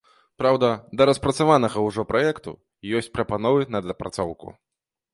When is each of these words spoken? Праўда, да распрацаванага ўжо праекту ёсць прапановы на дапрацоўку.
Праўда, 0.41 0.69
да 1.01 1.07
распрацаванага 1.09 1.85
ўжо 1.89 2.07
праекту 2.13 2.57
ёсць 3.01 3.13
прапановы 3.19 3.71
на 3.79 3.87
дапрацоўку. 3.89 4.61